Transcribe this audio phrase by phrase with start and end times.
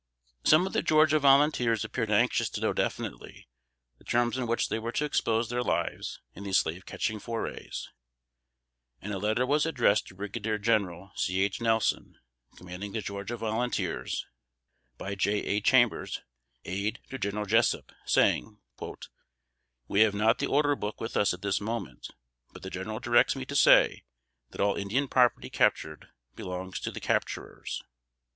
[0.43, 3.47] Some of the Georgia volunteers appeared anxious to know definitely
[3.99, 7.87] the terms on which they were to expose their lives in these slave catching forays;
[8.99, 11.43] and a letter was addressed to Brigadier General C.
[11.43, 11.61] H.
[11.61, 12.17] Nelson,
[12.55, 14.25] commanding the Georgia volunteers,
[14.97, 15.33] by J.
[15.45, 15.61] A.
[15.61, 16.21] Chambers,
[16.65, 18.57] aid to General Jessup, saying,
[19.87, 22.07] "We have not the order book with us at this moment;
[22.51, 24.03] but the General directs me to say,
[24.49, 27.83] that all Indian property captured belongs to the capturers."